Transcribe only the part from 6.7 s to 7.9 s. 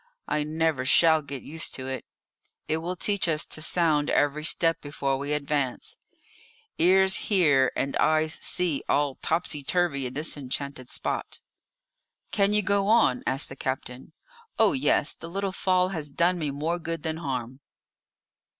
Ears hear